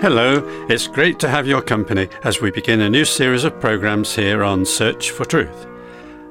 Hello, 0.00 0.44
it's 0.68 0.86
great 0.86 1.18
to 1.18 1.28
have 1.28 1.48
your 1.48 1.60
company 1.60 2.08
as 2.22 2.40
we 2.40 2.52
begin 2.52 2.82
a 2.82 2.88
new 2.88 3.04
series 3.04 3.42
of 3.42 3.58
programs 3.58 4.14
here 4.14 4.44
on 4.44 4.64
Search 4.64 5.10
for 5.10 5.24
Truth. 5.24 5.66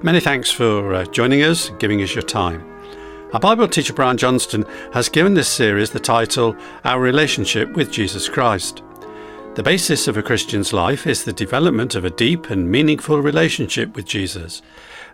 Many 0.01 0.21
thanks 0.21 0.49
for 0.49 0.93
uh, 0.93 1.03
joining 1.07 1.43
us, 1.43 1.69
giving 1.77 2.01
us 2.01 2.15
your 2.15 2.21
time. 2.21 2.65
Our 3.33 3.41
Bible 3.41 3.67
teacher 3.67 3.91
Brian 3.91 4.15
Johnston 4.15 4.63
has 4.93 5.09
given 5.09 5.33
this 5.33 5.49
series 5.49 5.89
the 5.89 5.99
title 5.99 6.55
Our 6.85 7.01
Relationship 7.01 7.73
with 7.73 7.91
Jesus 7.91 8.29
Christ. 8.29 8.83
The 9.57 9.63
basis 9.63 10.07
of 10.07 10.15
a 10.15 10.21
Christian's 10.21 10.71
life 10.71 11.07
is 11.07 11.23
the 11.23 11.33
development 11.33 11.95
of 11.95 12.05
a 12.05 12.11
deep 12.11 12.51
and 12.51 12.69
meaningful 12.69 13.23
relationship 13.23 13.95
with 13.95 14.05
Jesus. 14.05 14.61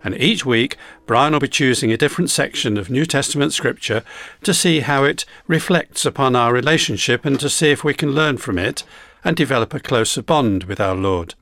And 0.04 0.20
each 0.20 0.46
week, 0.46 0.76
Brian 1.06 1.32
will 1.32 1.40
be 1.40 1.48
choosing 1.48 1.94
a 1.94 1.98
different 1.98 2.30
section 2.30 2.78
of 2.78 2.90
New 2.90 3.06
Testament 3.06 3.54
scripture 3.54 4.04
to 4.44 4.54
see 4.54 4.82
how 4.82 5.06
it 5.06 5.24
reflects 5.48 6.06
upon 6.06 6.36
our 6.36 6.52
relationship 6.52 7.24
and 7.24 7.40
to 7.40 7.50
see 7.50 7.72
if 7.72 7.86
we 7.86 7.94
can 7.94 8.12
learn 8.12 8.36
from 8.36 8.60
it 8.60 8.84
and 9.24 9.38
develop 9.38 9.74
a 9.74 9.80
closer 9.80 10.22
bond 10.22 10.66
with 10.66 10.82
our 10.82 10.96
Lord. 10.96 11.36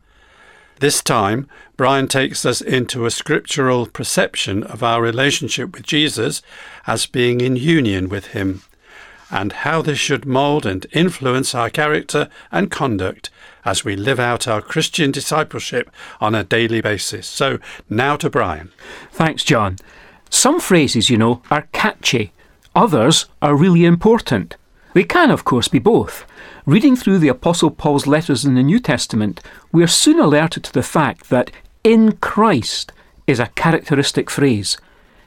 This 0.79 1.01
time, 1.01 1.47
Brian 1.77 2.07
takes 2.07 2.45
us 2.45 2.61
into 2.61 3.07
a 3.07 3.09
scriptural 3.09 3.87
perception 3.87 4.61
of 4.61 4.83
our 4.83 5.01
relationship 5.01 5.73
with 5.73 5.87
Jesus 5.87 6.43
as 6.85 7.07
being 7.07 7.41
in 7.41 7.55
union 7.55 8.09
with 8.09 8.27
Him, 8.27 8.61
and 9.31 9.53
how 9.53 9.81
this 9.81 9.97
should 9.97 10.25
mould 10.25 10.65
and 10.65 10.85
influence 10.91 11.55
our 11.55 11.69
character 11.69 12.29
and 12.51 12.69
conduct 12.69 13.29
as 13.63 13.85
we 13.85 13.95
live 13.95 14.19
out 14.19 14.47
our 14.47 14.61
Christian 14.61 15.11
discipleship 15.11 15.89
on 16.19 16.35
a 16.35 16.43
daily 16.43 16.81
basis. 16.81 17.27
So, 17.27 17.59
now 17.89 18.17
to 18.17 18.29
Brian. 18.29 18.71
Thanks, 19.11 19.43
John. 19.43 19.77
Some 20.29 20.59
phrases, 20.59 21.09
you 21.09 21.17
know, 21.17 21.41
are 21.49 21.67
catchy, 21.71 22.33
others 22.75 23.25
are 23.41 23.55
really 23.55 23.85
important. 23.85 24.55
They 24.93 25.03
can, 25.03 25.31
of 25.31 25.45
course, 25.45 25.67
be 25.67 25.79
both. 25.79 26.25
Reading 26.65 26.95
through 26.95 27.19
the 27.19 27.27
Apostle 27.27 27.71
Paul's 27.71 28.07
letters 28.07 28.45
in 28.45 28.55
the 28.55 28.63
New 28.63 28.79
Testament, 28.79 29.41
we 29.71 29.83
are 29.83 29.87
soon 29.87 30.19
alerted 30.19 30.63
to 30.65 30.73
the 30.73 30.83
fact 30.83 31.29
that 31.29 31.51
in 31.83 32.13
Christ 32.17 32.91
is 33.25 33.39
a 33.39 33.47
characteristic 33.55 34.29
phrase. 34.29 34.77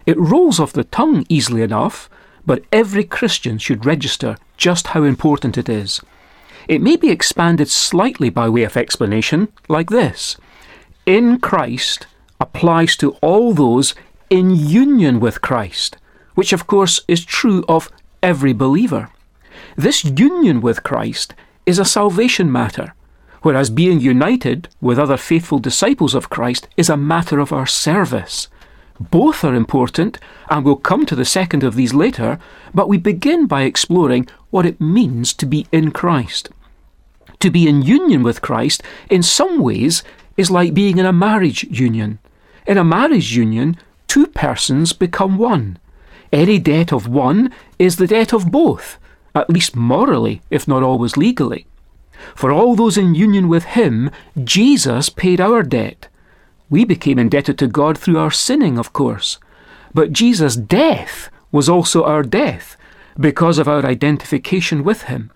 It 0.06 0.18
rolls 0.18 0.60
off 0.60 0.72
the 0.72 0.84
tongue 0.84 1.24
easily 1.28 1.62
enough, 1.62 2.10
but 2.46 2.64
every 2.72 3.04
Christian 3.04 3.58
should 3.58 3.86
register 3.86 4.36
just 4.56 4.88
how 4.88 5.02
important 5.02 5.58
it 5.58 5.68
is. 5.68 6.00
It 6.68 6.82
may 6.82 6.96
be 6.96 7.10
expanded 7.10 7.68
slightly 7.68 8.30
by 8.30 8.48
way 8.48 8.62
of 8.64 8.76
explanation, 8.76 9.48
like 9.68 9.90
this 9.90 10.36
In 11.06 11.38
Christ 11.38 12.06
applies 12.40 12.96
to 12.96 13.12
all 13.22 13.52
those 13.52 13.94
in 14.30 14.56
union 14.56 15.20
with 15.20 15.40
Christ, 15.40 15.96
which 16.34 16.52
of 16.52 16.66
course 16.66 17.00
is 17.06 17.24
true 17.24 17.64
of 17.68 17.90
every 18.22 18.52
believer. 18.52 19.10
This 19.76 20.04
union 20.04 20.60
with 20.60 20.82
Christ 20.82 21.34
is 21.66 21.78
a 21.78 21.84
salvation 21.84 22.50
matter, 22.50 22.94
whereas 23.42 23.70
being 23.70 24.00
united 24.00 24.68
with 24.80 24.98
other 24.98 25.16
faithful 25.16 25.58
disciples 25.58 26.14
of 26.14 26.30
Christ 26.30 26.68
is 26.76 26.88
a 26.88 26.96
matter 26.96 27.38
of 27.38 27.52
our 27.52 27.66
service. 27.66 28.48
Both 29.00 29.42
are 29.42 29.54
important, 29.54 30.18
and 30.48 30.64
we'll 30.64 30.76
come 30.76 31.04
to 31.06 31.16
the 31.16 31.24
second 31.24 31.64
of 31.64 31.74
these 31.74 31.94
later, 31.94 32.38
but 32.72 32.88
we 32.88 32.96
begin 32.96 33.46
by 33.46 33.62
exploring 33.62 34.28
what 34.50 34.66
it 34.66 34.80
means 34.80 35.32
to 35.34 35.46
be 35.46 35.66
in 35.72 35.90
Christ. 35.90 36.50
To 37.40 37.50
be 37.50 37.68
in 37.68 37.82
union 37.82 38.22
with 38.22 38.40
Christ, 38.40 38.82
in 39.10 39.22
some 39.22 39.58
ways, 39.58 40.04
is 40.36 40.50
like 40.50 40.74
being 40.74 40.98
in 40.98 41.06
a 41.06 41.12
marriage 41.12 41.64
union. 41.64 42.18
In 42.66 42.78
a 42.78 42.84
marriage 42.84 43.36
union, 43.36 43.76
two 44.06 44.26
persons 44.28 44.92
become 44.92 45.38
one. 45.38 45.78
Any 46.32 46.58
debt 46.58 46.92
of 46.92 47.08
one 47.08 47.52
is 47.78 47.96
the 47.96 48.06
debt 48.06 48.32
of 48.32 48.50
both, 48.50 48.98
at 49.34 49.50
least 49.50 49.76
morally, 49.76 50.40
if 50.50 50.68
not 50.68 50.82
always 50.82 51.16
legally. 51.16 51.66
For 52.34 52.52
all 52.52 52.76
those 52.76 52.96
in 52.96 53.14
union 53.14 53.48
with 53.48 53.64
Him, 53.64 54.10
Jesus 54.42 55.08
paid 55.08 55.40
our 55.40 55.62
debt. 55.62 56.08
We 56.70 56.84
became 56.84 57.18
indebted 57.18 57.58
to 57.58 57.66
God 57.66 57.98
through 57.98 58.18
our 58.18 58.30
sinning, 58.30 58.78
of 58.78 58.92
course. 58.92 59.38
But 59.92 60.12
Jesus' 60.12 60.56
death 60.56 61.30
was 61.52 61.68
also 61.68 62.04
our 62.04 62.22
death 62.22 62.76
because 63.18 63.58
of 63.58 63.68
our 63.68 63.84
identification 63.84 64.82
with 64.82 65.02
Him. 65.02 65.30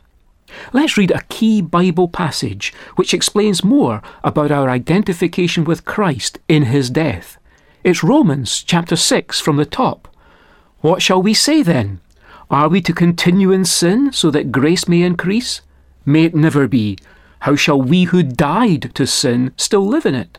Let's 0.73 0.97
read 0.97 1.11
a 1.11 1.23
key 1.29 1.61
Bible 1.61 2.09
passage 2.09 2.73
which 2.97 3.15
explains 3.15 3.63
more 3.63 4.03
about 4.25 4.51
our 4.51 4.69
identification 4.69 5.65
with 5.65 5.85
Christ 5.85 6.39
in 6.49 6.65
His 6.65 6.91
death. 6.91 7.39
It's 7.85 8.03
Romans 8.03 8.63
chapter 8.63 8.97
6 8.97 9.41
from 9.41 9.57
the 9.57 9.67
top. 9.67 10.09
What 10.81 11.03
shall 11.03 11.23
we 11.23 11.35
say 11.35 11.63
then? 11.63 12.01
Are 12.51 12.69
we 12.69 12.81
to 12.83 12.93
continue 12.93 13.53
in 13.53 13.65
sin 13.65 14.13
so 14.13 14.31
that 14.31 14.51
grace 14.51 14.89
may 14.89 15.03
increase? 15.03 15.61
May 16.07 16.25
it 16.25 16.35
never 16.35 16.67
be. 16.67 16.99
How 17.41 17.55
shall 17.55 17.81
we 17.81 18.05
who 18.05 18.23
died 18.23 18.91
to 18.95 19.07
sin 19.07 19.53
still 19.57 19.87
live 19.87 20.07
in 20.07 20.15
it? 20.15 20.39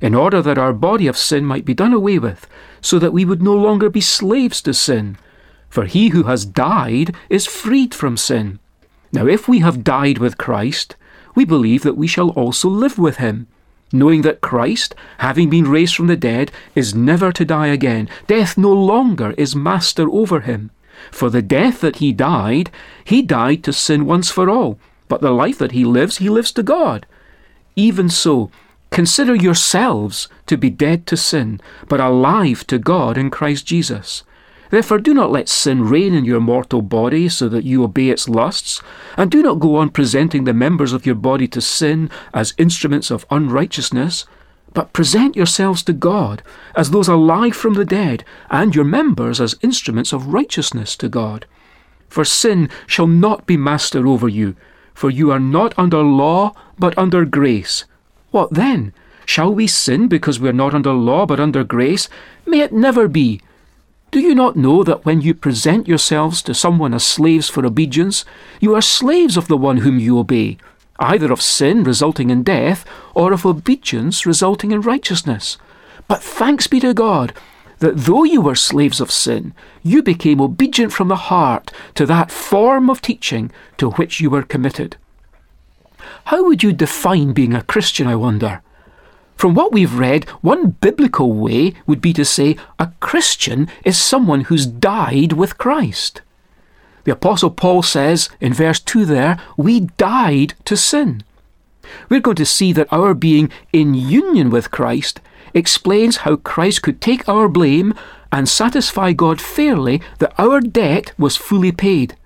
in 0.00 0.14
order 0.14 0.42
that 0.42 0.58
our 0.58 0.72
body 0.72 1.06
of 1.06 1.16
sin 1.16 1.44
might 1.44 1.64
be 1.64 1.74
done 1.74 1.92
away 1.92 2.18
with, 2.18 2.46
so 2.80 2.98
that 2.98 3.12
we 3.12 3.24
would 3.24 3.42
no 3.42 3.54
longer 3.54 3.88
be 3.88 4.00
slaves 4.00 4.60
to 4.62 4.74
sin. 4.74 5.16
For 5.68 5.84
he 5.84 6.08
who 6.08 6.24
has 6.24 6.44
died 6.44 7.14
is 7.28 7.46
freed 7.46 7.94
from 7.94 8.16
sin. 8.16 8.58
Now, 9.12 9.26
if 9.26 9.48
we 9.48 9.60
have 9.60 9.84
died 9.84 10.18
with 10.18 10.38
Christ, 10.38 10.96
we 11.34 11.44
believe 11.44 11.82
that 11.82 11.96
we 11.96 12.06
shall 12.06 12.30
also 12.30 12.68
live 12.68 12.98
with 12.98 13.16
him, 13.18 13.46
knowing 13.92 14.22
that 14.22 14.40
Christ, 14.40 14.94
having 15.18 15.48
been 15.48 15.68
raised 15.68 15.94
from 15.94 16.06
the 16.06 16.16
dead, 16.16 16.50
is 16.74 16.94
never 16.94 17.32
to 17.32 17.44
die 17.44 17.68
again. 17.68 18.08
Death 18.26 18.58
no 18.58 18.72
longer 18.72 19.32
is 19.38 19.54
master 19.54 20.10
over 20.10 20.40
him. 20.40 20.70
For 21.10 21.30
the 21.30 21.42
death 21.42 21.80
that 21.82 21.96
he 21.96 22.12
died, 22.12 22.70
he 23.04 23.22
died 23.22 23.62
to 23.64 23.72
sin 23.72 24.06
once 24.06 24.30
for 24.30 24.48
all, 24.48 24.78
but 25.08 25.20
the 25.20 25.30
life 25.30 25.58
that 25.58 25.72
he 25.72 25.84
lives, 25.84 26.18
he 26.18 26.28
lives 26.28 26.52
to 26.52 26.62
God. 26.62 27.06
Even 27.76 28.08
so, 28.08 28.50
Consider 28.96 29.34
yourselves 29.34 30.26
to 30.46 30.56
be 30.56 30.70
dead 30.70 31.06
to 31.08 31.18
sin, 31.18 31.60
but 31.86 32.00
alive 32.00 32.66
to 32.68 32.78
God 32.78 33.18
in 33.18 33.28
Christ 33.28 33.66
Jesus. 33.66 34.22
Therefore, 34.70 34.96
do 34.96 35.12
not 35.12 35.30
let 35.30 35.50
sin 35.50 35.86
reign 35.86 36.14
in 36.14 36.24
your 36.24 36.40
mortal 36.40 36.80
body 36.80 37.28
so 37.28 37.46
that 37.50 37.64
you 37.64 37.84
obey 37.84 38.08
its 38.08 38.26
lusts, 38.26 38.80
and 39.18 39.30
do 39.30 39.42
not 39.42 39.60
go 39.60 39.76
on 39.76 39.90
presenting 39.90 40.44
the 40.44 40.54
members 40.54 40.94
of 40.94 41.04
your 41.04 41.14
body 41.14 41.46
to 41.48 41.60
sin 41.60 42.08
as 42.32 42.54
instruments 42.56 43.10
of 43.10 43.26
unrighteousness, 43.30 44.24
but 44.72 44.94
present 44.94 45.36
yourselves 45.36 45.82
to 45.82 45.92
God 45.92 46.42
as 46.74 46.90
those 46.90 47.06
alive 47.06 47.54
from 47.54 47.74
the 47.74 47.84
dead, 47.84 48.24
and 48.48 48.74
your 48.74 48.86
members 48.86 49.42
as 49.42 49.56
instruments 49.60 50.14
of 50.14 50.32
righteousness 50.32 50.96
to 50.96 51.10
God. 51.10 51.44
For 52.08 52.24
sin 52.24 52.70
shall 52.86 53.08
not 53.08 53.44
be 53.44 53.58
master 53.58 54.06
over 54.06 54.26
you, 54.26 54.56
for 54.94 55.10
you 55.10 55.30
are 55.32 55.38
not 55.38 55.78
under 55.78 56.02
law, 56.02 56.54
but 56.78 56.96
under 56.96 57.26
grace. 57.26 57.84
What 58.36 58.52
then? 58.52 58.92
Shall 59.24 59.54
we 59.54 59.66
sin 59.66 60.08
because 60.08 60.38
we 60.38 60.50
are 60.50 60.60
not 60.62 60.74
under 60.74 60.92
law 60.92 61.24
but 61.24 61.40
under 61.40 61.64
grace? 61.64 62.06
May 62.44 62.60
it 62.60 62.70
never 62.70 63.08
be. 63.08 63.40
Do 64.10 64.20
you 64.20 64.34
not 64.34 64.56
know 64.56 64.84
that 64.84 65.06
when 65.06 65.22
you 65.22 65.32
present 65.32 65.88
yourselves 65.88 66.42
to 66.42 66.52
someone 66.52 66.92
as 66.92 67.02
slaves 67.02 67.48
for 67.48 67.64
obedience, 67.64 68.26
you 68.60 68.74
are 68.74 68.82
slaves 68.82 69.38
of 69.38 69.48
the 69.48 69.56
one 69.56 69.78
whom 69.78 69.98
you 69.98 70.18
obey, 70.18 70.58
either 70.98 71.32
of 71.32 71.40
sin 71.40 71.82
resulting 71.82 72.28
in 72.28 72.42
death, 72.42 72.84
or 73.14 73.32
of 73.32 73.46
obedience 73.46 74.26
resulting 74.26 74.70
in 74.70 74.82
righteousness? 74.82 75.56
But 76.06 76.22
thanks 76.22 76.66
be 76.66 76.78
to 76.80 76.92
God 76.92 77.32
that 77.78 77.96
though 77.96 78.24
you 78.24 78.42
were 78.42 78.54
slaves 78.54 79.00
of 79.00 79.10
sin, 79.10 79.54
you 79.82 80.02
became 80.02 80.42
obedient 80.42 80.92
from 80.92 81.08
the 81.08 81.24
heart 81.32 81.72
to 81.94 82.04
that 82.04 82.30
form 82.30 82.90
of 82.90 83.00
teaching 83.00 83.50
to 83.78 83.92
which 83.92 84.20
you 84.20 84.28
were 84.28 84.42
committed. 84.42 84.98
How 86.26 86.42
would 86.42 86.64
you 86.64 86.72
define 86.72 87.34
being 87.34 87.54
a 87.54 87.62
Christian, 87.62 88.08
I 88.08 88.16
wonder? 88.16 88.60
From 89.36 89.54
what 89.54 89.70
we've 89.70 89.94
read, 89.96 90.24
one 90.40 90.70
biblical 90.70 91.32
way 91.32 91.74
would 91.86 92.00
be 92.00 92.12
to 92.14 92.24
say 92.24 92.56
a 92.80 92.90
Christian 92.98 93.68
is 93.84 93.96
someone 93.96 94.40
who's 94.42 94.66
died 94.66 95.34
with 95.34 95.56
Christ. 95.56 96.22
The 97.04 97.12
Apostle 97.12 97.50
Paul 97.50 97.82
says 97.82 98.28
in 98.40 98.52
verse 98.52 98.80
2 98.80 99.06
there, 99.06 99.38
we 99.56 99.80
died 99.98 100.54
to 100.64 100.76
sin. 100.76 101.22
We're 102.08 102.18
going 102.18 102.36
to 102.38 102.44
see 102.44 102.72
that 102.72 102.92
our 102.92 103.14
being 103.14 103.48
in 103.72 103.94
union 103.94 104.50
with 104.50 104.72
Christ 104.72 105.20
explains 105.54 106.18
how 106.18 106.34
Christ 106.34 106.82
could 106.82 107.00
take 107.00 107.28
our 107.28 107.48
blame 107.48 107.94
and 108.32 108.48
satisfy 108.48 109.12
God 109.12 109.40
fairly 109.40 110.02
that 110.18 110.34
our 110.38 110.60
debt 110.60 111.12
was 111.16 111.36
fully 111.36 111.70
paid. 111.70 112.16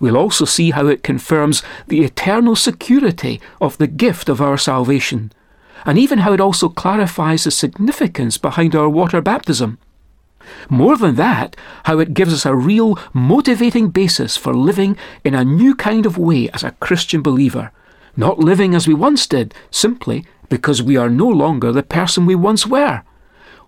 We'll 0.00 0.16
also 0.16 0.44
see 0.44 0.70
how 0.70 0.86
it 0.86 1.02
confirms 1.02 1.62
the 1.88 2.04
eternal 2.04 2.56
security 2.56 3.40
of 3.60 3.78
the 3.78 3.86
gift 3.86 4.28
of 4.28 4.40
our 4.40 4.56
salvation, 4.56 5.32
and 5.84 5.98
even 5.98 6.20
how 6.20 6.32
it 6.32 6.40
also 6.40 6.68
clarifies 6.68 7.44
the 7.44 7.50
significance 7.50 8.38
behind 8.38 8.74
our 8.74 8.88
water 8.88 9.20
baptism. 9.20 9.78
More 10.68 10.96
than 10.96 11.16
that, 11.16 11.56
how 11.84 11.98
it 11.98 12.14
gives 12.14 12.32
us 12.32 12.46
a 12.46 12.54
real 12.54 12.98
motivating 13.12 13.90
basis 13.90 14.36
for 14.36 14.54
living 14.54 14.96
in 15.24 15.34
a 15.34 15.44
new 15.44 15.74
kind 15.74 16.06
of 16.06 16.16
way 16.16 16.48
as 16.50 16.62
a 16.62 16.72
Christian 16.72 17.22
believer, 17.22 17.70
not 18.16 18.38
living 18.38 18.74
as 18.74 18.88
we 18.88 18.94
once 18.94 19.26
did, 19.26 19.54
simply 19.70 20.24
because 20.48 20.82
we 20.82 20.96
are 20.96 21.10
no 21.10 21.28
longer 21.28 21.72
the 21.72 21.82
person 21.82 22.24
we 22.24 22.34
once 22.34 22.66
were. 22.66 23.02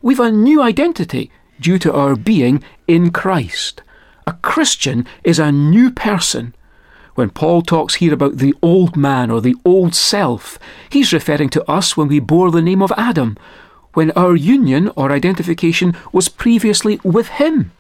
We've 0.00 0.20
a 0.20 0.30
new 0.30 0.62
identity 0.62 1.30
due 1.60 1.78
to 1.80 1.92
our 1.92 2.16
being 2.16 2.64
in 2.88 3.10
Christ. 3.10 3.82
A 4.30 4.38
Christian 4.42 5.08
is 5.24 5.40
a 5.40 5.50
new 5.50 5.90
person. 5.90 6.54
When 7.16 7.30
Paul 7.30 7.62
talks 7.62 7.96
here 7.96 8.14
about 8.14 8.36
the 8.36 8.54
old 8.62 8.96
man 8.96 9.28
or 9.28 9.40
the 9.40 9.56
old 9.64 9.92
self, 9.92 10.56
he's 10.88 11.12
referring 11.12 11.48
to 11.48 11.68
us 11.68 11.96
when 11.96 12.06
we 12.06 12.20
bore 12.20 12.52
the 12.52 12.62
name 12.62 12.80
of 12.80 12.92
Adam, 12.96 13.36
when 13.94 14.12
our 14.12 14.36
union 14.36 14.92
or 14.94 15.10
identification 15.10 15.96
was 16.12 16.28
previously 16.28 17.00
with 17.02 17.26
Him. 17.42 17.72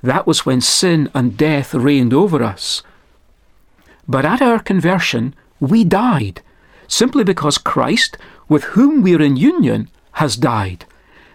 That 0.00 0.24
was 0.24 0.46
when 0.46 0.60
sin 0.60 1.10
and 1.14 1.36
death 1.36 1.74
reigned 1.74 2.14
over 2.14 2.44
us. 2.44 2.84
But 4.06 4.24
at 4.24 4.40
our 4.40 4.60
conversion, 4.60 5.34
we 5.58 5.82
died, 5.82 6.42
simply 6.86 7.24
because 7.24 7.58
Christ, 7.58 8.16
with 8.48 8.62
whom 8.74 9.02
we 9.02 9.16
are 9.16 9.20
in 9.22 9.36
union, 9.36 9.88
has 10.12 10.36
died. 10.36 10.84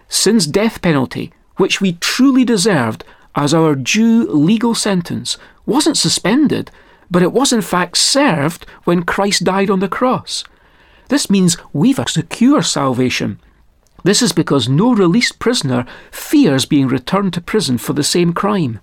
Sin's 0.08 0.46
death 0.46 0.80
penalty, 0.80 1.34
which 1.58 1.82
we 1.82 1.98
truly 2.00 2.46
deserved 2.46 3.04
as 3.36 3.54
our 3.54 3.74
due 3.74 4.26
legal 4.30 4.74
sentence, 4.74 5.36
wasn't 5.66 5.96
suspended, 5.96 6.70
but 7.10 7.22
it 7.22 7.32
was 7.32 7.52
in 7.52 7.62
fact 7.62 7.96
served 7.96 8.66
when 8.84 9.02
Christ 9.02 9.44
died 9.44 9.70
on 9.70 9.80
the 9.80 9.88
cross. 9.88 10.44
This 11.08 11.28
means 11.28 11.56
we've 11.72 11.98
a 11.98 12.08
secure 12.08 12.62
salvation 12.62 13.40
this 14.04 14.20
is 14.20 14.32
because 14.32 14.68
no 14.68 14.94
released 14.94 15.38
prisoner 15.38 15.86
fears 16.10 16.66
being 16.66 16.88
returned 16.88 17.32
to 17.32 17.40
prison 17.40 17.78
for 17.78 17.94
the 17.94 18.04
same 18.04 18.34
crime. 18.34 18.80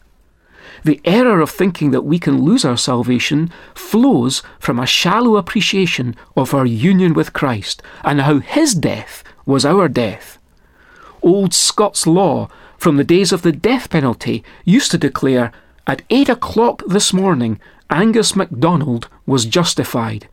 The 0.83 0.99
error 1.05 1.41
of 1.41 1.51
thinking 1.51 1.91
that 1.91 2.01
we 2.01 2.17
can 2.17 2.41
lose 2.41 2.65
our 2.65 2.75
salvation 2.75 3.51
flows 3.75 4.41
from 4.57 4.79
a 4.79 4.87
shallow 4.87 5.37
appreciation 5.37 6.15
of 6.35 6.55
our 6.55 6.65
union 6.65 7.13
with 7.13 7.33
Christ 7.33 7.83
and 8.03 8.21
how 8.21 8.39
his 8.39 8.73
death 8.73 9.23
was 9.45 9.63
our 9.63 9.87
death. 9.87 10.39
Old 11.21 11.53
Scots 11.53 12.07
law 12.07 12.49
from 12.81 12.97
the 12.97 13.03
days 13.03 13.31
of 13.31 13.43
the 13.43 13.51
death 13.51 13.91
penalty 13.91 14.43
used 14.65 14.89
to 14.89 14.97
declare 14.97 15.51
at 15.85 16.01
eight 16.09 16.27
o'clock 16.27 16.81
this 16.87 17.13
morning 17.13 17.59
Angus 17.91 18.35
MacDonald 18.35 19.07
was 19.27 19.45
justified, 19.45 20.27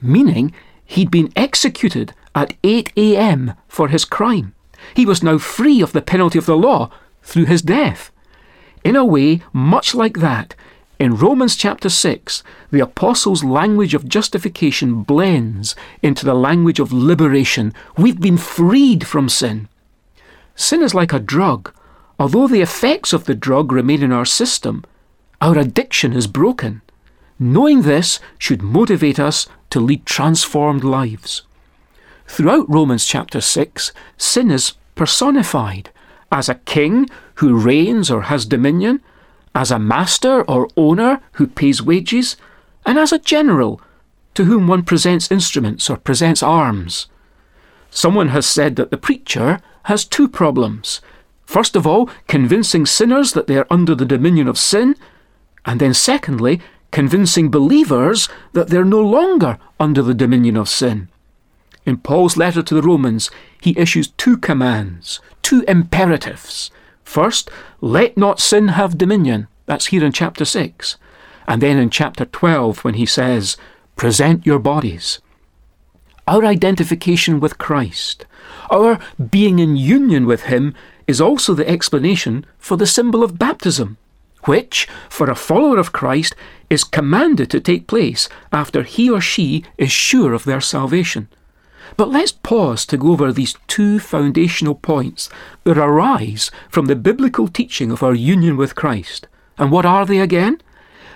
meaning 0.00 0.54
he'd 0.84 1.10
been 1.10 1.32
executed 1.34 2.12
at 2.36 2.54
8 2.62 2.92
a.m. 2.96 3.54
for 3.66 3.88
his 3.88 4.04
crime. 4.04 4.54
He 4.94 5.04
was 5.04 5.24
now 5.24 5.38
free 5.38 5.80
of 5.80 5.90
the 5.90 6.00
penalty 6.00 6.38
of 6.38 6.46
the 6.46 6.56
law 6.56 6.88
through 7.24 7.46
his 7.46 7.62
death. 7.62 8.12
In 8.84 8.94
a 8.94 9.04
way, 9.04 9.42
much 9.52 9.92
like 9.92 10.18
that, 10.18 10.54
in 11.00 11.16
Romans 11.16 11.56
chapter 11.56 11.88
6, 11.88 12.44
the 12.70 12.78
apostles' 12.78 13.42
language 13.42 13.94
of 13.94 14.08
justification 14.08 15.02
blends 15.02 15.74
into 16.00 16.24
the 16.24 16.34
language 16.34 16.78
of 16.78 16.92
liberation. 16.92 17.74
We've 17.96 18.20
been 18.20 18.38
freed 18.38 19.04
from 19.04 19.28
sin. 19.28 19.68
Sin 20.54 20.80
is 20.80 20.94
like 20.94 21.12
a 21.12 21.18
drug. 21.18 21.72
Although 22.18 22.48
the 22.48 22.60
effects 22.60 23.12
of 23.12 23.24
the 23.24 23.34
drug 23.34 23.70
remain 23.70 24.02
in 24.02 24.12
our 24.12 24.24
system, 24.24 24.84
our 25.40 25.56
addiction 25.56 26.12
is 26.12 26.26
broken. 26.26 26.82
Knowing 27.38 27.82
this 27.82 28.18
should 28.38 28.62
motivate 28.62 29.20
us 29.20 29.46
to 29.70 29.78
lead 29.78 30.04
transformed 30.04 30.82
lives. 30.82 31.42
Throughout 32.26 32.68
Romans 32.68 33.06
chapter 33.06 33.40
6, 33.40 33.92
sin 34.16 34.50
is 34.50 34.74
personified 34.96 35.90
as 36.32 36.48
a 36.48 36.56
king 36.56 37.08
who 37.36 37.58
reigns 37.58 38.10
or 38.10 38.22
has 38.22 38.44
dominion, 38.44 39.00
as 39.54 39.70
a 39.70 39.78
master 39.78 40.42
or 40.42 40.68
owner 40.76 41.20
who 41.32 41.46
pays 41.46 41.80
wages, 41.80 42.36
and 42.84 42.98
as 42.98 43.12
a 43.12 43.18
general 43.18 43.80
to 44.34 44.44
whom 44.44 44.66
one 44.66 44.82
presents 44.82 45.30
instruments 45.30 45.88
or 45.88 45.96
presents 45.96 46.42
arms. 46.42 47.06
Someone 47.90 48.28
has 48.28 48.46
said 48.46 48.76
that 48.76 48.90
the 48.90 48.98
preacher 48.98 49.60
has 49.84 50.04
two 50.04 50.28
problems. 50.28 51.00
First 51.48 51.76
of 51.76 51.86
all, 51.86 52.10
convincing 52.26 52.84
sinners 52.84 53.32
that 53.32 53.46
they 53.46 53.56
are 53.56 53.66
under 53.70 53.94
the 53.94 54.04
dominion 54.04 54.48
of 54.48 54.58
sin, 54.58 54.94
and 55.64 55.80
then 55.80 55.94
secondly, 55.94 56.60
convincing 56.90 57.50
believers 57.50 58.28
that 58.52 58.68
they're 58.68 58.84
no 58.84 59.00
longer 59.00 59.56
under 59.80 60.02
the 60.02 60.12
dominion 60.12 60.58
of 60.58 60.68
sin. 60.68 61.08
In 61.86 61.96
Paul's 61.96 62.36
letter 62.36 62.62
to 62.62 62.74
the 62.74 62.82
Romans, 62.82 63.30
he 63.62 63.78
issues 63.78 64.08
two 64.08 64.36
commands, 64.36 65.20
two 65.40 65.64
imperatives. 65.66 66.70
First, 67.02 67.48
let 67.80 68.18
not 68.18 68.40
sin 68.40 68.68
have 68.68 68.98
dominion. 68.98 69.48
That's 69.64 69.86
here 69.86 70.04
in 70.04 70.12
chapter 70.12 70.44
6. 70.44 70.98
And 71.46 71.62
then 71.62 71.78
in 71.78 71.88
chapter 71.88 72.26
12, 72.26 72.84
when 72.84 72.92
he 72.92 73.06
says, 73.06 73.56
present 73.96 74.44
your 74.44 74.58
bodies. 74.58 75.18
Our 76.26 76.44
identification 76.44 77.40
with 77.40 77.56
Christ, 77.56 78.26
our 78.70 78.98
being 79.30 79.58
in 79.58 79.78
union 79.78 80.26
with 80.26 80.42
Him, 80.42 80.74
is 81.08 81.20
also 81.20 81.54
the 81.54 81.68
explanation 81.68 82.46
for 82.58 82.76
the 82.76 82.86
symbol 82.86 83.24
of 83.24 83.38
baptism, 83.38 83.96
which, 84.44 84.86
for 85.08 85.28
a 85.28 85.34
follower 85.34 85.78
of 85.78 85.92
Christ, 85.92 86.36
is 86.70 86.84
commanded 86.84 87.50
to 87.50 87.60
take 87.60 87.88
place 87.88 88.28
after 88.52 88.82
he 88.84 89.10
or 89.10 89.20
she 89.20 89.64
is 89.78 89.90
sure 89.90 90.34
of 90.34 90.44
their 90.44 90.60
salvation. 90.60 91.26
But 91.96 92.10
let's 92.10 92.32
pause 92.32 92.84
to 92.86 92.98
go 92.98 93.12
over 93.12 93.32
these 93.32 93.56
two 93.66 93.98
foundational 93.98 94.74
points 94.74 95.30
that 95.64 95.78
arise 95.78 96.50
from 96.68 96.86
the 96.86 96.94
biblical 96.94 97.48
teaching 97.48 97.90
of 97.90 98.02
our 98.02 98.14
union 98.14 98.56
with 98.56 98.74
Christ. 98.74 99.26
And 99.56 99.72
what 99.72 99.86
are 99.86 100.04
they 100.04 100.18
again? 100.20 100.60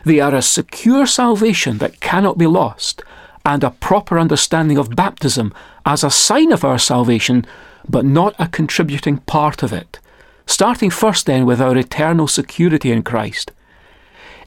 They 0.04 0.18
are 0.18 0.34
a 0.34 0.42
secure 0.42 1.06
salvation 1.06 1.78
that 1.78 2.00
cannot 2.00 2.38
be 2.38 2.46
lost, 2.46 3.02
and 3.44 3.62
a 3.62 3.70
proper 3.70 4.18
understanding 4.18 4.78
of 4.78 4.96
baptism 4.96 5.52
as 5.84 6.02
a 6.02 6.10
sign 6.10 6.50
of 6.50 6.64
our 6.64 6.78
salvation, 6.78 7.46
but 7.88 8.04
not 8.04 8.34
a 8.38 8.48
contributing 8.48 9.18
part 9.18 9.62
of 9.62 9.72
it. 9.72 9.98
Starting 10.46 10.90
first 10.90 11.26
then 11.26 11.46
with 11.46 11.60
our 11.60 11.76
eternal 11.76 12.28
security 12.28 12.90
in 12.90 13.02
Christ. 13.02 13.52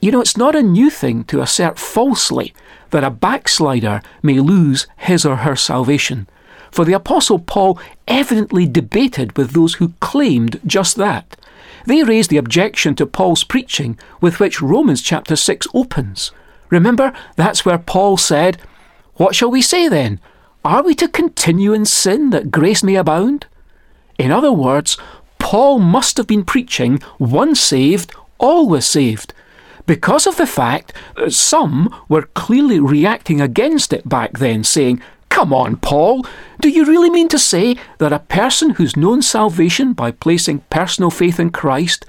You 0.01 0.11
know, 0.11 0.21
it's 0.21 0.37
not 0.37 0.55
a 0.55 0.61
new 0.61 0.89
thing 0.89 1.23
to 1.25 1.41
assert 1.41 1.79
falsely 1.79 2.53
that 2.91 3.03
a 3.03 3.09
backslider 3.09 4.01
may 4.21 4.39
lose 4.39 4.87
his 4.97 5.25
or 5.25 5.37
her 5.37 5.55
salvation. 5.55 6.27
For 6.71 6.85
the 6.85 6.93
Apostle 6.93 7.39
Paul 7.39 7.79
evidently 8.07 8.67
debated 8.67 9.37
with 9.37 9.51
those 9.51 9.75
who 9.75 9.93
claimed 9.99 10.59
just 10.65 10.97
that. 10.97 11.37
They 11.85 12.03
raised 12.03 12.29
the 12.29 12.37
objection 12.37 12.95
to 12.95 13.05
Paul's 13.05 13.43
preaching 13.43 13.97
with 14.19 14.39
which 14.39 14.61
Romans 14.61 15.01
chapter 15.01 15.35
6 15.35 15.67
opens. 15.73 16.31
Remember, 16.69 17.13
that's 17.35 17.63
where 17.65 17.77
Paul 17.77 18.17
said, 18.17 18.57
What 19.15 19.35
shall 19.35 19.51
we 19.51 19.61
say 19.61 19.87
then? 19.87 20.19
Are 20.65 20.81
we 20.81 20.95
to 20.95 21.07
continue 21.07 21.73
in 21.73 21.85
sin 21.85 22.31
that 22.31 22.49
grace 22.49 22.81
may 22.81 22.95
abound? 22.95 23.45
In 24.17 24.31
other 24.31 24.51
words, 24.51 24.97
Paul 25.37 25.77
must 25.77 26.17
have 26.17 26.25
been 26.25 26.43
preaching 26.43 27.03
once 27.19 27.59
saved, 27.59 28.11
always 28.39 28.87
saved, 28.87 29.31
because 29.85 30.25
of 30.25 30.37
the 30.37 30.47
fact 30.47 30.91
that 31.17 31.33
some 31.33 31.93
were 32.09 32.23
clearly 32.33 32.79
reacting 32.79 33.39
against 33.39 33.93
it 33.93 34.09
back 34.09 34.39
then, 34.39 34.63
saying, 34.63 35.03
Come 35.29 35.53
on, 35.53 35.77
Paul, 35.77 36.25
do 36.59 36.69
you 36.69 36.83
really 36.83 37.11
mean 37.11 37.27
to 37.27 37.37
say 37.37 37.75
that 37.99 38.11
a 38.11 38.17
person 38.17 38.71
who's 38.71 38.97
known 38.97 39.21
salvation 39.21 39.93
by 39.93 40.09
placing 40.09 40.61
personal 40.71 41.11
faith 41.11 41.39
in 41.39 41.51
Christ 41.51 42.07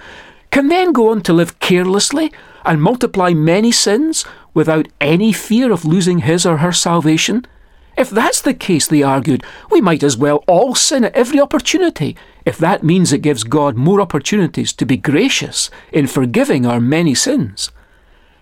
can 0.50 0.68
then 0.68 0.94
go 0.94 1.10
on 1.10 1.20
to 1.24 1.34
live 1.34 1.58
carelessly 1.58 2.32
and 2.64 2.80
multiply 2.80 3.34
many 3.34 3.70
sins 3.70 4.24
without 4.54 4.88
any 4.98 5.30
fear 5.30 5.70
of 5.70 5.84
losing 5.84 6.20
his 6.20 6.46
or 6.46 6.56
her 6.58 6.72
salvation? 6.72 7.44
If 7.96 8.10
that's 8.10 8.42
the 8.42 8.52
case, 8.54 8.86
they 8.86 9.02
argued, 9.02 9.42
we 9.70 9.80
might 9.80 10.02
as 10.02 10.16
well 10.16 10.44
all 10.46 10.74
sin 10.74 11.04
at 11.04 11.14
every 11.14 11.40
opportunity, 11.40 12.16
if 12.44 12.58
that 12.58 12.82
means 12.82 13.12
it 13.12 13.22
gives 13.22 13.42
God 13.42 13.76
more 13.76 14.00
opportunities 14.00 14.72
to 14.74 14.84
be 14.84 14.98
gracious 14.98 15.70
in 15.92 16.06
forgiving 16.06 16.66
our 16.66 16.80
many 16.80 17.14
sins. 17.14 17.70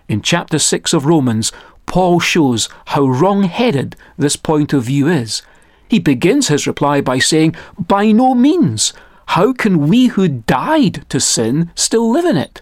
In 0.09 0.21
chapter 0.21 0.59
6 0.59 0.93
of 0.93 1.05
Romans, 1.05 1.51
Paul 1.85 2.19
shows 2.19 2.67
how 2.87 3.05
wrong 3.05 3.43
headed 3.43 3.95
this 4.17 4.35
point 4.35 4.73
of 4.73 4.83
view 4.83 5.07
is. 5.07 5.41
He 5.87 5.99
begins 5.99 6.49
his 6.49 6.67
reply 6.67 6.99
by 6.99 7.19
saying, 7.19 7.55
By 7.79 8.11
no 8.11 8.35
means. 8.35 8.93
How 9.29 9.53
can 9.53 9.87
we 9.87 10.07
who 10.07 10.27
died 10.27 11.05
to 11.09 11.19
sin 11.19 11.71
still 11.75 12.11
live 12.11 12.25
in 12.25 12.37
it? 12.37 12.61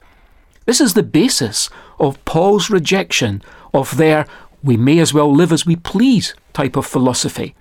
This 0.65 0.79
is 0.79 0.93
the 0.93 1.03
basis 1.03 1.69
of 2.00 2.23
Paul's 2.23 2.69
rejection 2.69 3.41
of 3.73 3.97
their 3.97 4.25
we 4.63 4.77
may 4.77 5.00
as 5.00 5.13
well 5.13 5.33
live 5.33 5.51
as 5.51 5.65
we 5.65 5.75
please 5.75 6.33
type 6.53 6.75
of 6.75 6.86
philosophy. 6.86 7.55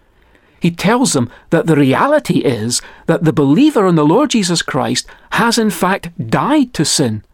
He 0.61 0.71
tells 0.71 1.13
them 1.13 1.29
that 1.51 1.67
the 1.67 1.75
reality 1.75 2.39
is 2.39 2.81
that 3.07 3.25
the 3.25 3.33
believer 3.33 3.87
in 3.89 3.97
the 3.97 4.05
Lord 4.05 4.31
Jesus 4.31 4.63
Christ 4.63 5.07
has 5.33 5.59
in 5.59 5.71
fact 5.71 6.11
died 6.31 6.73
to 6.75 6.85
sin. 6.85 7.25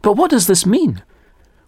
But 0.00 0.14
what 0.14 0.30
does 0.30 0.46
this 0.46 0.64
mean? 0.64 1.02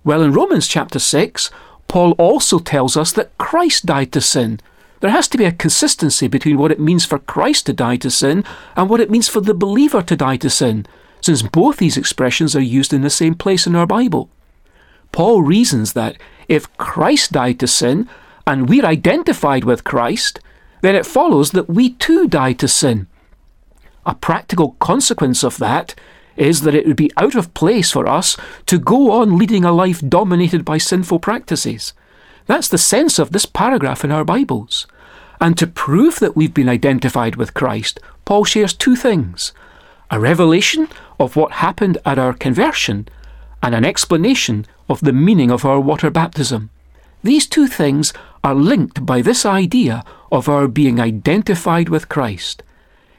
Well, 0.02 0.22
in 0.22 0.32
Romans 0.32 0.66
chapter 0.66 0.98
6, 0.98 1.50
Paul 1.88 2.12
also 2.12 2.58
tells 2.58 2.96
us 2.96 3.12
that 3.12 3.36
Christ 3.36 3.84
died 3.84 4.12
to 4.12 4.20
sin. 4.22 4.60
There 5.00 5.10
has 5.10 5.28
to 5.28 5.36
be 5.36 5.44
a 5.44 5.52
consistency 5.52 6.26
between 6.26 6.56
what 6.56 6.72
it 6.72 6.80
means 6.80 7.04
for 7.04 7.18
Christ 7.18 7.66
to 7.66 7.72
die 7.72 7.96
to 7.96 8.10
sin 8.10 8.44
and 8.76 8.88
what 8.88 9.00
it 9.00 9.10
means 9.10 9.28
for 9.28 9.40
the 9.40 9.54
believer 9.54 10.00
to 10.00 10.16
die 10.16 10.36
to 10.38 10.48
sin, 10.48 10.86
since 11.20 11.42
both 11.42 11.76
these 11.76 11.96
expressions 11.98 12.56
are 12.56 12.62
used 12.62 12.94
in 12.94 13.02
the 13.02 13.10
same 13.10 13.34
place 13.34 13.66
in 13.66 13.76
our 13.76 13.86
Bible. 13.86 14.30
Paul 15.12 15.42
reasons 15.42 15.92
that 15.94 16.16
if 16.48 16.74
Christ 16.78 17.32
died 17.32 17.58
to 17.60 17.66
sin 17.66 18.08
and 18.46 18.68
we're 18.68 18.84
identified 18.84 19.64
with 19.64 19.84
Christ, 19.84 20.40
then 20.80 20.94
it 20.94 21.06
follows 21.06 21.50
that 21.52 21.68
we 21.68 21.90
too 21.94 22.28
die 22.28 22.52
to 22.54 22.68
sin. 22.68 23.06
A 24.06 24.14
practical 24.14 24.72
consequence 24.80 25.44
of 25.44 25.58
that 25.58 25.94
is 26.36 26.62
that 26.62 26.74
it 26.74 26.86
would 26.86 26.96
be 26.96 27.12
out 27.16 27.34
of 27.34 27.52
place 27.54 27.90
for 27.90 28.08
us 28.08 28.36
to 28.66 28.78
go 28.78 29.10
on 29.10 29.36
leading 29.36 29.64
a 29.64 29.72
life 29.72 30.00
dominated 30.08 30.64
by 30.64 30.78
sinful 30.78 31.18
practices. 31.18 31.92
That's 32.46 32.68
the 32.68 32.78
sense 32.78 33.18
of 33.18 33.30
this 33.30 33.46
paragraph 33.46 34.04
in 34.04 34.10
our 34.10 34.24
Bibles. 34.24 34.86
And 35.40 35.56
to 35.58 35.66
prove 35.66 36.18
that 36.18 36.36
we've 36.36 36.54
been 36.54 36.68
identified 36.68 37.36
with 37.36 37.54
Christ, 37.54 38.00
Paul 38.24 38.44
shares 38.44 38.72
two 38.72 38.96
things 38.96 39.52
a 40.10 40.18
revelation 40.18 40.88
of 41.20 41.36
what 41.36 41.52
happened 41.52 41.96
at 42.04 42.18
our 42.18 42.32
conversion, 42.32 43.08
and 43.62 43.74
an 43.74 43.84
explanation 43.84 44.66
of 44.88 45.00
the 45.00 45.12
meaning 45.12 45.50
of 45.50 45.64
our 45.64 45.78
water 45.78 46.10
baptism. 46.10 46.70
These 47.22 47.46
two 47.46 47.68
things 47.68 48.12
are 48.42 48.54
linked 48.54 49.04
by 49.04 49.22
this 49.22 49.44
idea 49.44 50.04
of 50.32 50.48
our 50.48 50.68
being 50.68 51.00
identified 51.00 51.88
with 51.88 52.08
Christ. 52.08 52.62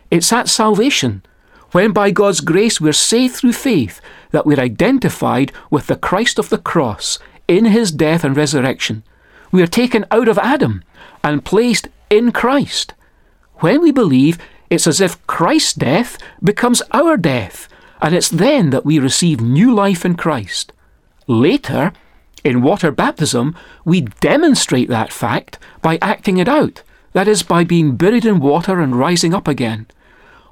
It's 0.09 0.33
at 0.33 0.49
salvation, 0.49 1.23
when 1.71 1.91
by 1.91 2.11
God's 2.11 2.41
grace 2.41 2.81
we're 2.81 2.93
saved 2.93 3.35
through 3.35 3.53
faith, 3.53 4.01
that 4.31 4.45
we're 4.45 4.59
identified 4.59 5.51
with 5.69 5.87
the 5.87 5.95
Christ 5.95 6.39
of 6.39 6.49
the 6.49 6.57
cross 6.57 7.19
in 7.47 7.65
his 7.65 7.91
death 7.91 8.23
and 8.23 8.35
resurrection. 8.35 9.03
We 9.51 9.61
are 9.61 9.67
taken 9.67 10.05
out 10.11 10.27
of 10.27 10.37
Adam 10.37 10.83
and 11.23 11.45
placed 11.45 11.87
in 12.09 12.31
Christ. 12.31 12.93
When 13.55 13.81
we 13.81 13.91
believe, 13.91 14.37
it's 14.69 14.87
as 14.87 15.01
if 15.01 15.25
Christ's 15.27 15.73
death 15.73 16.17
becomes 16.41 16.81
our 16.91 17.17
death, 17.17 17.67
and 18.01 18.15
it's 18.15 18.29
then 18.29 18.69
that 18.71 18.85
we 18.85 18.99
receive 18.99 19.39
new 19.41 19.73
life 19.73 20.03
in 20.03 20.15
Christ. 20.15 20.73
Later, 21.27 21.93
in 22.43 22.61
water 22.61 22.91
baptism, 22.91 23.55
we 23.85 24.01
demonstrate 24.01 24.89
that 24.89 25.13
fact 25.13 25.59
by 25.81 25.99
acting 26.01 26.37
it 26.37 26.47
out, 26.47 26.83
that 27.13 27.27
is, 27.27 27.43
by 27.43 27.63
being 27.63 27.95
buried 27.95 28.25
in 28.25 28.39
water 28.39 28.79
and 28.79 28.95
rising 28.95 29.33
up 29.33 29.47
again. 29.47 29.87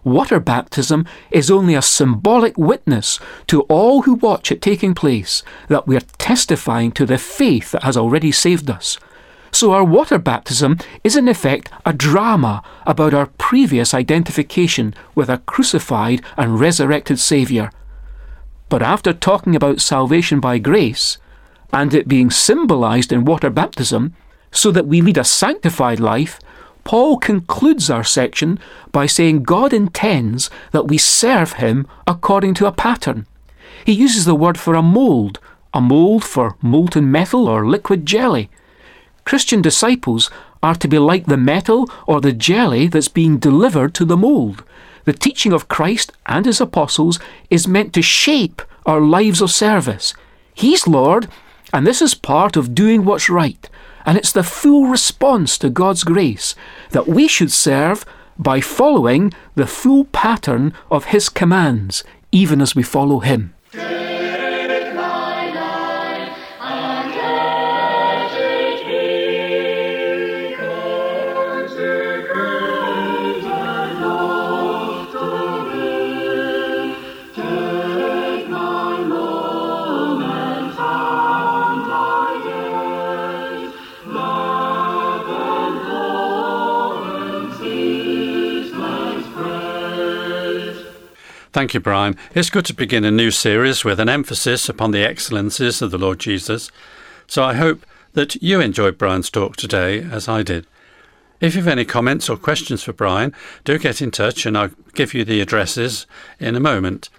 Water 0.04 0.40
baptism 0.40 1.06
is 1.30 1.52
only 1.52 1.76
a 1.76 1.82
symbolic 1.82 2.58
witness 2.58 3.20
to 3.48 3.62
all 3.64 4.04
who 4.04 4.14
watch 4.14 4.52
it 4.52 4.62
taking 4.62 4.94
place 4.94 5.44
that 5.68 5.88
we 5.88 5.98
are 5.98 6.12
testifying 6.18 6.92
to 6.94 7.06
the 7.06 7.18
faith 7.18 7.72
that 7.72 7.84
has 7.84 7.98
already 7.98 8.32
saved 8.32 8.70
us. 8.70 8.98
So, 9.52 9.74
our 9.74 9.84
water 9.84 10.20
baptism 10.20 10.78
is 11.04 11.16
in 11.16 11.28
effect 11.28 11.72
a 11.86 11.92
drama 11.92 12.64
about 12.86 13.14
our 13.14 13.26
previous 13.26 13.94
identification 13.94 14.94
with 15.16 15.28
a 15.28 15.40
crucified 15.40 16.22
and 16.38 16.60
resurrected 16.60 17.20
Saviour. 17.20 17.72
But 18.70 18.84
after 18.84 19.12
talking 19.12 19.56
about 19.56 19.82
salvation 19.82 20.40
by 20.40 20.60
grace, 20.60 21.18
and 21.72 21.94
it 21.94 22.08
being 22.08 22.30
symbolized 22.30 23.12
in 23.12 23.26
water 23.26 23.50
baptism, 23.50 24.16
so 24.52 24.72
that 24.72 24.88
we 24.88 25.02
lead 25.02 25.18
a 25.18 25.24
sanctified 25.24 26.00
life, 26.00 26.40
Paul 26.84 27.18
concludes 27.18 27.90
our 27.90 28.04
section 28.04 28.60
by 28.92 29.06
saying 29.06 29.44
God 29.44 29.74
intends 29.74 30.50
that 30.72 30.88
we 30.88 30.98
serve 30.98 31.54
him 31.54 31.88
according 32.08 32.56
to 32.56 32.66
a 32.66 32.72
pattern. 32.72 33.28
He 33.86 33.92
uses 33.92 34.26
the 34.26 34.36
word 34.36 34.58
for 34.58 34.76
a 34.76 34.82
mould, 34.82 35.40
a 35.74 35.82
mould 35.82 36.24
for 36.24 36.56
molten 36.62 37.12
metal 37.12 37.48
or 37.48 37.68
liquid 37.68 38.06
jelly. 38.06 38.50
Christian 39.24 39.62
disciples 39.62 40.32
are 40.64 40.76
to 40.76 40.88
be 40.88 40.98
like 40.98 41.28
the 41.28 41.38
metal 41.38 41.90
or 42.08 42.20
the 42.20 42.34
jelly 42.34 42.88
that's 42.88 43.08
being 43.08 43.38
delivered 43.38 43.94
to 43.94 44.06
the 44.06 44.18
mould. 44.18 44.64
The 45.06 45.14
teaching 45.14 45.54
of 45.54 45.68
Christ 45.68 46.12
and 46.26 46.46
his 46.46 46.60
apostles 46.60 47.20
is 47.50 47.68
meant 47.68 47.94
to 47.94 48.02
shape 48.02 48.62
our 48.86 49.00
lives 49.00 49.42
of 49.42 49.52
service. 49.52 50.14
He's 50.54 50.88
Lord, 50.88 51.28
and 51.74 51.86
this 51.86 52.02
is 52.02 52.14
part 52.14 52.56
of 52.56 52.76
doing 52.76 53.06
what's 53.06 53.30
right. 53.30 53.70
And 54.06 54.18
it's 54.18 54.32
the 54.32 54.44
full 54.44 54.88
response 54.88 55.58
to 55.60 55.70
God's 55.70 56.04
grace 56.04 56.56
that 56.92 57.08
we 57.08 57.28
should 57.28 57.52
serve 57.52 58.06
by 58.38 58.62
following 58.62 59.34
the 59.56 59.68
full 59.68 60.06
pattern 60.06 60.74
of 60.90 61.06
His 61.06 61.30
commands, 61.30 62.04
even 62.32 62.62
as 62.62 62.76
we 62.76 62.84
follow 62.84 63.20
Him. 63.20 63.54
Thank 91.60 91.74
you, 91.74 91.82
Brian. 91.82 92.16
It's 92.34 92.50
good 92.50 92.64
to 92.68 92.74
begin 92.74 93.04
a 93.04 93.12
new 93.12 93.32
series 93.32 93.84
with 93.84 94.00
an 94.00 94.08
emphasis 94.08 94.70
upon 94.70 94.92
the 94.92 95.04
excellences 95.04 95.82
of 95.82 95.92
the 95.92 95.98
Lord 95.98 96.18
Jesus. 96.18 96.72
So 97.28 97.44
I 97.44 97.56
hope 97.56 97.86
that 98.14 98.42
you 98.42 98.62
enjoyed 98.62 98.98
Brian's 98.98 99.30
talk 99.30 99.58
today 99.58 100.00
as 100.00 100.30
I 100.30 100.42
did. 100.42 100.66
If 101.42 101.58
you've 101.58 101.68
any 101.68 101.84
comments 101.84 102.30
or 102.30 102.38
questions 102.38 102.84
for 102.84 102.94
Brian, 102.94 103.36
do 103.66 103.78
get 103.78 104.02
in 104.02 104.10
touch 104.10 104.46
and 104.46 104.58
I'll 104.58 104.72
give 104.94 105.14
you 105.14 105.26
the 105.26 105.42
addresses 105.42 106.08
in 106.40 106.56
a 106.56 106.62
moment. 106.62 107.10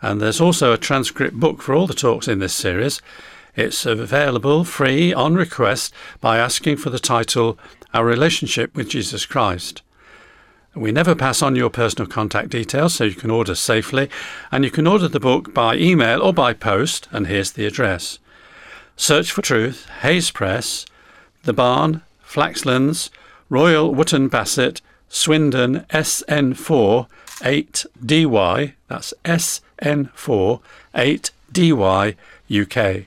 And 0.00 0.20
there's 0.20 0.40
also 0.40 0.72
a 0.72 0.78
transcript 0.78 1.34
book 1.34 1.60
for 1.60 1.74
all 1.74 1.88
the 1.88 1.92
talks 1.92 2.28
in 2.28 2.38
this 2.38 2.54
series. 2.54 3.02
It's 3.56 3.84
available 3.84 4.62
free 4.62 5.12
on 5.12 5.34
request 5.34 5.92
by 6.20 6.38
asking 6.38 6.76
for 6.76 6.90
the 6.90 7.00
title 7.00 7.58
Our 7.92 8.04
Relationship 8.04 8.72
with 8.76 8.88
Jesus 8.88 9.26
Christ. 9.26 9.82
We 10.74 10.92
never 10.92 11.16
pass 11.16 11.42
on 11.42 11.56
your 11.56 11.70
personal 11.70 12.06
contact 12.06 12.50
details, 12.50 12.94
so 12.94 13.04
you 13.04 13.14
can 13.14 13.30
order 13.30 13.56
safely, 13.56 14.08
and 14.52 14.64
you 14.64 14.70
can 14.70 14.86
order 14.86 15.08
the 15.08 15.18
book 15.18 15.52
by 15.52 15.76
email 15.76 16.22
or 16.22 16.32
by 16.32 16.52
post, 16.52 17.08
and 17.10 17.26
here's 17.26 17.52
the 17.52 17.66
address. 17.66 18.20
Search 18.96 19.32
for 19.32 19.42
Truth, 19.42 19.88
Hayes 20.02 20.30
Press, 20.30 20.86
The 21.42 21.52
Barn, 21.52 22.02
Flaxlands, 22.24 23.10
Royal 23.48 23.92
Wootton 23.92 24.28
Bassett, 24.28 24.80
Swindon, 25.08 25.86
SN4 25.90 27.08
8DY, 27.40 28.74
that's 28.86 29.14
SN4 29.24 30.60
8DY, 30.94 32.16
UK. 32.50 33.06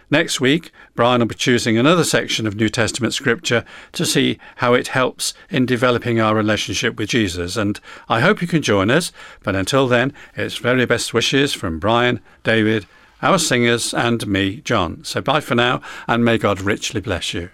Next 0.10 0.40
week, 0.40 0.72
Brian 0.96 1.20
will 1.20 1.28
be 1.28 1.36
choosing 1.36 1.78
another 1.78 2.04
section 2.04 2.46
of 2.46 2.56
New 2.56 2.70
Testament 2.70 3.14
scripture 3.14 3.66
to 3.94 4.06
see 4.06 4.38
how 4.58 4.74
it 4.74 4.90
helps 4.90 5.34
in 5.50 5.66
developing 5.66 6.20
our 6.20 6.36
relationship 6.36 6.98
with 6.98 7.10
Jesus. 7.10 7.58
And 7.58 7.80
I 8.10 8.20
hope 8.20 8.42
you 8.42 8.48
can 8.48 8.62
join 8.62 8.92
us. 8.92 9.12
But 9.44 9.56
until 9.56 9.88
then, 9.88 10.14
it's 10.36 10.58
very 10.58 10.86
best 10.86 11.14
wishes 11.14 11.54
from 11.54 11.80
Brian, 11.80 12.20
David, 12.44 12.86
our 13.22 13.40
singers, 13.40 13.94
and 13.94 14.28
me, 14.28 14.58
John. 14.62 15.04
So 15.04 15.22
bye 15.22 15.40
for 15.40 15.56
now, 15.56 15.82
and 16.08 16.24
may 16.24 16.38
God 16.38 16.62
richly 16.62 17.02
bless 17.02 17.34
you. 17.34 17.50